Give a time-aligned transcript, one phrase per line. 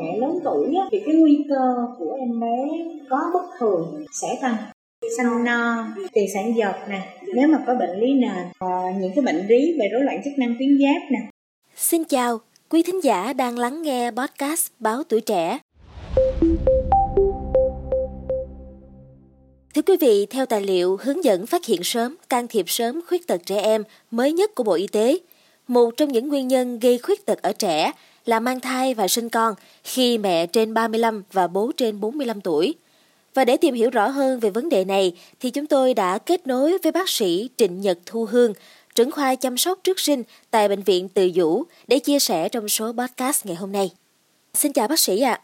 [0.00, 2.56] mẹ lớn tuổi á, thì cái nguy cơ của em bé
[3.10, 4.56] có bất thường sẽ tăng.
[5.16, 7.00] Xanh no tiền sản giật nè
[7.34, 8.68] nếu mà có bệnh lý nền ờ,
[9.00, 11.18] những cái bệnh lý về rối loạn chức năng tuyến giáp nè.
[11.76, 15.58] Xin chào, quý thính giả đang lắng nghe podcast Báo Tuổi Trẻ.
[19.74, 23.26] Thưa quý vị, theo tài liệu hướng dẫn phát hiện sớm, can thiệp sớm khuyết
[23.26, 25.18] tật trẻ em mới nhất của Bộ Y tế,
[25.68, 27.92] một trong những nguyên nhân gây khuyết tật ở trẻ
[28.26, 32.74] là mang thai và sinh con khi mẹ trên 35 và bố trên 45 tuổi.
[33.34, 36.46] Và để tìm hiểu rõ hơn về vấn đề này thì chúng tôi đã kết
[36.46, 38.52] nối với bác sĩ Trịnh Nhật Thu Hương,
[38.94, 42.68] trưởng khoa chăm sóc trước sinh tại Bệnh viện Từ Dũ để chia sẻ trong
[42.68, 43.90] số podcast ngày hôm nay.
[44.54, 45.32] Xin chào bác sĩ ạ.
[45.32, 45.42] À.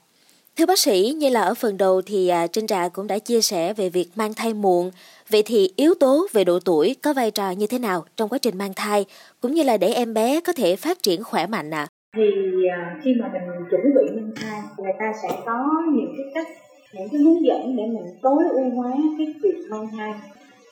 [0.56, 3.42] Thưa bác sĩ, như là ở phần đầu thì à, Trinh Trà cũng đã chia
[3.42, 4.90] sẻ về việc mang thai muộn.
[5.30, 8.38] Vậy thì yếu tố về độ tuổi có vai trò như thế nào trong quá
[8.38, 9.04] trình mang thai,
[9.40, 11.86] cũng như là để em bé có thể phát triển khỏe mạnh ạ?
[11.90, 11.95] À?
[12.14, 12.30] Thì
[12.70, 16.46] à, khi mà mình chuẩn bị mang thai, người ta sẽ có những cái cách,
[16.94, 20.12] những cái hướng dẫn để mình tối ưu hóa cái việc mang thai.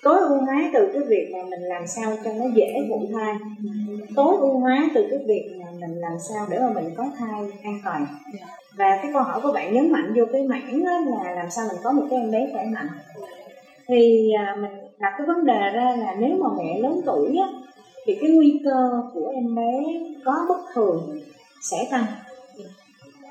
[0.02, 3.34] Tối ưu hóa từ cái việc mà mình làm sao cho nó dễ thụ thai.
[4.16, 7.40] Tối ưu hóa từ cái việc mà mình làm sao để mà mình có thai
[7.62, 8.04] an toàn.
[8.78, 11.76] Và cái câu hỏi của bạn nhấn mạnh vô cái mảng là làm sao mình
[11.82, 12.88] có một cái em bé khỏe mạnh.
[13.88, 17.46] Thì à, mình đặt cái vấn đề ra là nếu mà mẹ lớn tuổi á,
[18.06, 19.72] thì cái nguy cơ của em bé
[20.24, 21.20] có bất thường
[21.70, 22.04] sẽ tăng.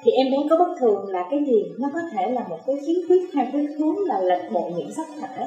[0.03, 1.63] Thì em bé có bất thường là cái gì?
[1.79, 4.91] Nó có thể là một cái khiếm khuyết hay cái hướng là lệch bộ nhiễm
[4.91, 5.45] sắc thể.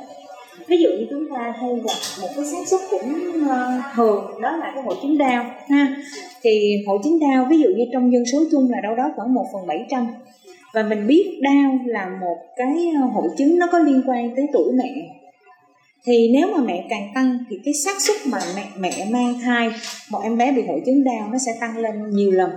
[0.67, 3.15] Ví dụ như chúng ta hay gặp một cái xác suất cũng
[3.49, 5.97] ờ, thường, đó là cái hội chứng đau, ha.
[6.43, 9.35] Thì hội chứng đau, ví dụ như trong dân số chung là đâu đó khoảng
[9.35, 10.07] một phần bảy trăm.
[10.75, 14.47] Và mình biết đau là một cái ờ, hội chứng nó có liên quan tới
[14.53, 15.19] tuổi mẹ
[16.07, 19.71] thì nếu mà mẹ càng tăng thì cái xác suất mà mẹ mẹ mang thai,
[20.11, 22.51] một em bé bị hội chứng đau nó sẽ tăng lên nhiều lần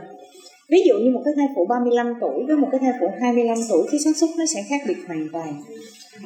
[0.69, 3.57] ví dụ như một cái thai phụ 35 tuổi với một cái thai phụ 25
[3.69, 5.53] tuổi, cái xác suất nó sẽ khác biệt hoàn toàn.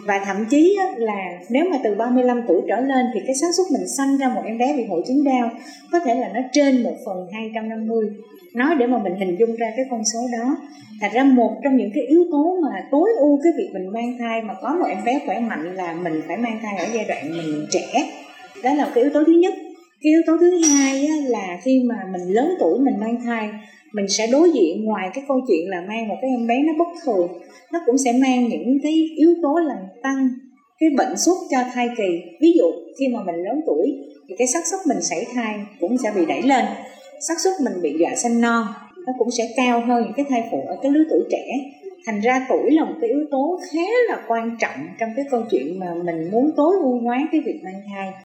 [0.06, 3.68] Và thậm chí là nếu mà từ 35 tuổi trở lên thì cái xác suất
[3.72, 5.50] mình sanh ra một em bé bị hội chứng đau,
[5.92, 8.10] có thể là nó trên 1 phần 250
[8.54, 10.58] nói để mà mình hình dung ra cái con số đó.
[11.02, 14.18] Thật ra một trong những cái yếu tố mà tối ưu cái việc mình mang
[14.20, 17.06] thai mà có một em bé khỏe mạnh là mình phải mang thai ở giai
[17.08, 18.12] đoạn mình trẻ.
[18.64, 19.54] Đó là cái yếu tố thứ nhất
[20.04, 23.50] cái yếu tố thứ hai là khi mà mình lớn tuổi, mình mang thai,
[23.94, 26.74] mình sẽ đối diện ngoài cái câu chuyện là mang một cái em bé nó
[26.80, 27.28] bất thường.
[27.72, 30.30] Nó cũng sẽ mang những cái yếu tố làm tăng
[30.80, 32.22] cái bệnh suốt cho thai kỳ.
[32.42, 32.66] Ví dụ,
[33.00, 33.88] khi mà mình lớn tuổi
[34.30, 36.66] thì cái xác suất mình sảy thai cũng sẽ bị đẩy lên.
[37.28, 38.66] Xác suất mình bị dọa sinh non
[39.08, 41.46] nó cũng sẽ cao hơn những cái thai phụ ở cái lứa tuổi trẻ.
[42.06, 45.42] Thành ra tuổi là một cái yếu tố khá là quan trọng trong cái câu
[45.52, 48.23] chuyện mà mình muốn tối ưu hóa cái việc mang thai.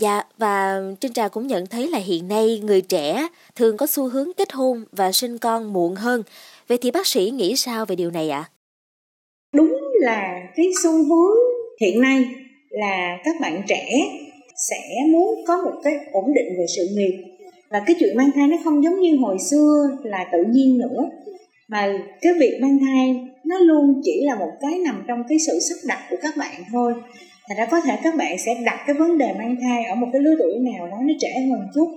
[0.00, 4.08] Dạ, và Trinh Trà cũng nhận thấy là hiện nay người trẻ thường có xu
[4.08, 6.22] hướng kết hôn và sinh con muộn hơn.
[6.68, 8.38] Vậy thì bác sĩ nghĩ sao về điều này ạ?
[8.38, 8.50] À?
[9.54, 11.38] Đúng là cái xu hướng
[11.80, 12.24] hiện nay
[12.70, 13.88] là các bạn trẻ
[14.70, 17.24] sẽ muốn có một cái ổn định về sự nghiệp
[17.70, 21.10] và cái chuyện mang thai nó không giống như hồi xưa là tự nhiên nữa
[21.68, 25.58] mà cái việc mang thai nó luôn chỉ là một cái nằm trong cái sự
[25.68, 26.94] sắp đặt của các bạn thôi
[27.48, 30.06] thành ra có thể các bạn sẽ đặt cái vấn đề mang thai ở một
[30.12, 31.88] cái lứa tuổi nào đó nó trẻ hơn chút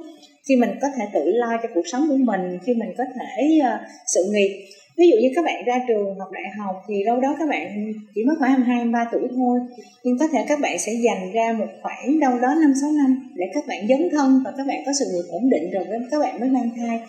[0.48, 3.60] khi mình có thể tự lo cho cuộc sống của mình khi mình có thể
[3.60, 4.66] uh, sự nghiệp.
[4.98, 7.94] Ví dụ như các bạn ra trường học đại học thì đâu đó các bạn
[8.16, 9.60] chỉ mất khoảng 22 23 tuổi thôi
[10.04, 13.34] nhưng có thể các bạn sẽ dành ra một khoảng đâu đó năm sáu năm
[13.36, 16.20] để các bạn dấn thân và các bạn có sự nghiệp ổn định rồi các
[16.20, 17.00] bạn mới mang thai.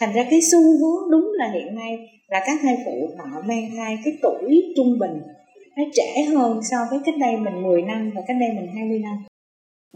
[0.00, 3.70] Thành ra cái xu hướng đúng là hiện nay là các thai phụ họ mang
[3.76, 5.20] thai cái tuổi trung bình
[5.76, 8.98] nó trẻ hơn so với cách đây mình 10 năm và cách đây mình 20
[8.98, 9.24] năm.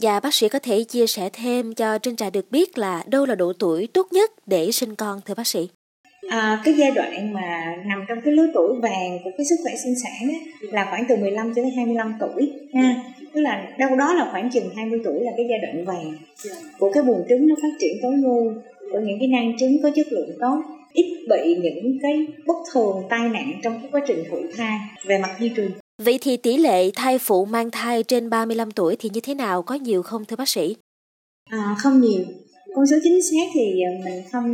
[0.00, 3.26] Dạ bác sĩ có thể chia sẻ thêm cho Trinh Trà được biết là đâu
[3.26, 5.68] là độ tuổi tốt nhất để sinh con thưa bác sĩ?
[6.28, 9.72] À, cái giai đoạn mà nằm trong cái lứa tuổi vàng của cái sức khỏe
[9.84, 13.02] sinh sản ấy, là khoảng từ 15 cho đến 25 tuổi ha.
[13.32, 16.14] Tức là đâu đó là khoảng chừng 20 tuổi là cái giai đoạn vàng
[16.78, 18.52] của cái buồng trứng nó phát triển tối ưu
[18.92, 20.62] của những cái nang trứng có chất lượng tốt
[20.92, 25.18] ít bị những cái bất thường tai nạn trong cái quá trình thụ thai về
[25.18, 25.70] mặt di truyền.
[26.02, 29.62] Vậy thì tỷ lệ thai phụ mang thai trên 35 tuổi thì như thế nào?
[29.62, 30.76] Có nhiều không thưa bác sĩ?
[31.50, 32.24] À, không nhiều.
[32.74, 34.48] Con số chính xác thì à, mình không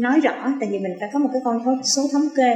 [0.00, 2.54] nói rõ tại vì mình phải có một cái con số thống kê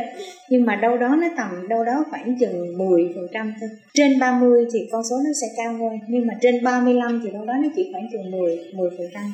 [0.50, 3.68] nhưng mà đâu đó nó tầm đâu đó khoảng chừng 10% thôi.
[3.94, 7.44] Trên 30 thì con số nó sẽ cao hơn nhưng mà trên 35 thì đâu
[7.44, 8.90] đó nó chỉ khoảng chừng 10 10%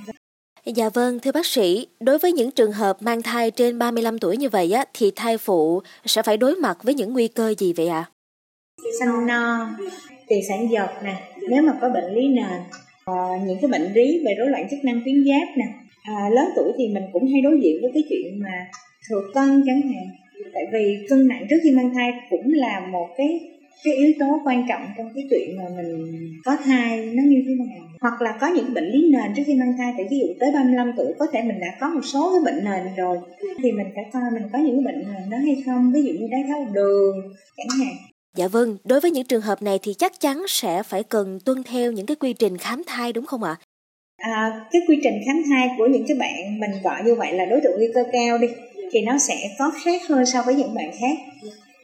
[0.07, 0.15] thôi.
[0.65, 4.37] Dạ vâng, thưa bác sĩ, đối với những trường hợp mang thai trên 35 tuổi
[4.37, 7.73] như vậy á, thì thai phụ sẽ phải đối mặt với những nguy cơ gì
[7.73, 8.05] vậy ạ?
[8.07, 8.11] À?
[9.01, 9.69] Xanh non,
[10.29, 11.15] tiền sản giật nè,
[11.49, 12.61] nếu mà có bệnh lý nền,
[13.05, 13.15] à,
[13.47, 15.65] những cái bệnh lý về rối loạn chức năng tuyến giáp nè,
[16.03, 18.71] à, lớn tuổi thì mình cũng hay đối diện với cái chuyện mà
[19.09, 20.07] thừa cân chẳng hạn
[20.55, 23.41] tại vì cân nặng trước khi mang thai cũng là một cái
[23.85, 27.55] cái yếu tố quan trọng trong cái chuyện mà mình có thai nó như thế
[27.55, 27.89] nào?
[28.01, 30.51] Hoặc là có những bệnh lý nền trước khi mang thai thì ví dụ tới
[30.55, 33.19] 35 tuổi có thể mình đã có một số cái bệnh nền rồi
[33.63, 36.27] thì mình phải coi mình có những bệnh nền đó hay không ví dụ như
[36.31, 37.17] đái tháo đường
[37.57, 37.95] chẳng hạn.
[38.37, 41.63] Dạ vâng, đối với những trường hợp này thì chắc chắn sẽ phải cần tuân
[41.63, 43.57] theo những cái quy trình khám thai đúng không ạ?
[44.17, 47.45] À, cái quy trình khám thai của những cái bạn mình gọi như vậy là
[47.45, 48.47] đối tượng nguy cơ cao đi
[48.93, 51.17] thì nó sẽ có khác hơn so với những bạn khác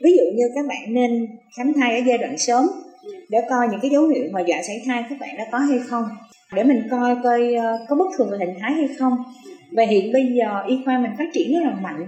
[0.02, 1.26] ví dụ như các bạn nên
[1.56, 2.66] khám thai ở giai đoạn sớm
[3.28, 5.78] để coi những cái dấu hiệu mà dạ sảy thai các bạn đã có hay
[5.88, 6.04] không.
[6.54, 9.12] Để mình coi coi ờ, có bất thường về hình thái hay không.
[9.72, 12.06] Và hiện bây giờ y khoa mình phát triển rất là mạnh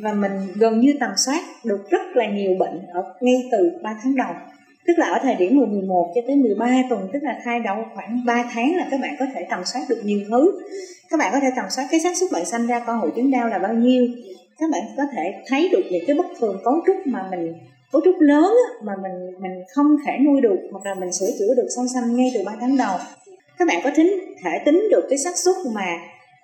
[0.00, 3.96] và mình gần như tầm soát được rất là nhiều bệnh ở ngay từ 3
[4.02, 4.32] tháng đầu.
[4.86, 8.24] Tức là ở thời điểm 11 cho tới 13 tuần, tức là thai đầu khoảng
[8.26, 10.60] 3 tháng là các bạn có thể tầm soát được nhiều thứ.
[11.10, 13.30] Các bạn có thể tầm soát cái xác suất bạn sanh ra con hội chứng
[13.30, 14.08] đau là bao nhiêu
[14.60, 17.54] các bạn có thể thấy được những cái bất thường cấu trúc mà mình,
[17.92, 18.52] cấu trúc lớn
[18.84, 22.16] mà mình mình không thể nuôi được hoặc là mình sửa chữa được song song
[22.16, 22.98] ngay từ 3 tháng đầu
[23.60, 25.98] các bạn có tính, thể tính được cái xác suất mà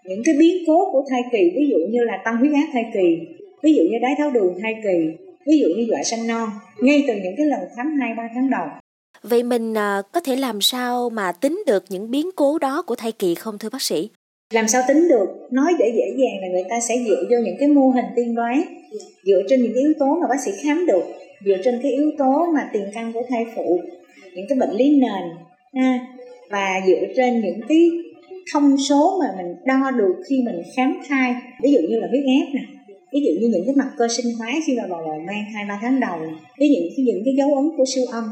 [0.04, 2.84] những cái biến cố của thai kỳ, ví dụ như là tăng huyết áp thai
[2.94, 3.18] kỳ,
[3.62, 6.48] ví dụ như đái tháo đường thai kỳ, ví dụ như dọa sanh non,
[6.78, 8.66] ngay từ những cái lần khám hai, ba tháng đầu
[9.22, 12.94] Vậy mình à, có thể làm sao mà tính được những biến cố đó của
[12.94, 14.10] thai kỳ không, thưa bác sĩ?
[14.50, 15.26] Làm sao tính được?
[15.50, 18.34] Nói để dễ dàng là người ta sẽ dựa vô những cái mô hình tiên
[18.34, 18.62] đoán.
[19.24, 21.04] Dựa trên những cái yếu tố mà bác sĩ khám được.
[21.44, 23.80] Dựa trên cái yếu tố mà tiền căn của thai phụ
[24.34, 25.22] những cái bệnh lý nền
[25.74, 26.06] ha,
[26.50, 27.90] và dựa trên những cái
[28.52, 31.34] thông số mà mình đo được khi mình khám thai.
[31.62, 32.60] Ví dụ như là huyết áp nè.
[33.12, 35.64] Ví dụ như những cái mặt cơ sinh hóa khi mà bà bầu mang thai
[35.68, 36.18] ba tháng đầu
[36.58, 38.24] ví dụ như những cái dấu ấn của siêu âm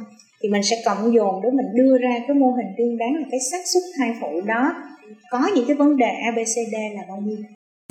[0.43, 3.25] thì mình sẽ cộng dồn để mình đưa ra cái mô hình tiên đoán là
[3.31, 4.73] cái xác suất thai phụ đó
[5.35, 7.37] có những cái vấn đề ABCD là bao nhiêu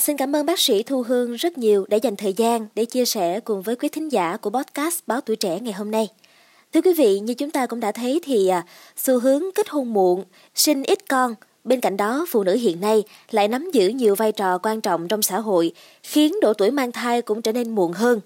[0.02, 3.06] Xin cảm ơn bác sĩ Thu Hương rất nhiều đã dành thời gian để chia
[3.06, 6.08] sẻ cùng với quý thính giả của podcast Báo Tuổi Trẻ ngày hôm nay.
[6.74, 9.94] Thưa quý vị, như chúng ta cũng đã thấy thì à, xu hướng kết hôn
[9.94, 10.24] muộn,
[10.56, 14.32] sinh ít con, bên cạnh đó phụ nữ hiện nay lại nắm giữ nhiều vai
[14.32, 15.72] trò quan trọng trong xã hội,
[16.04, 18.20] khiến độ tuổi mang thai cũng trở nên muộn hơn.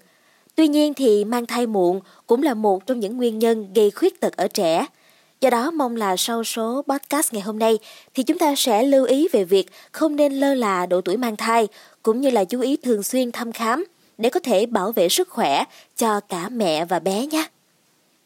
[0.54, 4.20] Tuy nhiên thì mang thai muộn cũng là một trong những nguyên nhân gây khuyết
[4.20, 4.86] tật ở trẻ–
[5.40, 7.78] Do đó, mong là sau số podcast ngày hôm nay
[8.14, 11.36] thì chúng ta sẽ lưu ý về việc không nên lơ là độ tuổi mang
[11.36, 11.68] thai,
[12.02, 13.84] cũng như là chú ý thường xuyên thăm khám
[14.18, 15.64] để có thể bảo vệ sức khỏe
[15.96, 17.48] cho cả mẹ và bé nhé.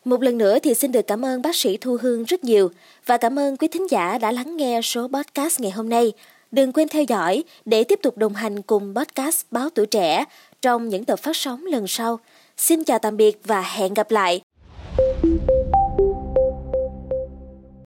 [0.05, 2.70] Một lần nữa thì xin được cảm ơn bác sĩ Thu Hương rất nhiều
[3.06, 6.12] và cảm ơn quý thính giả đã lắng nghe số podcast ngày hôm nay.
[6.53, 10.25] Đừng quên theo dõi để tiếp tục đồng hành cùng podcast Báo Tuổi Trẻ
[10.62, 12.20] trong những tập phát sóng lần sau.
[12.56, 14.41] Xin chào tạm biệt và hẹn gặp lại.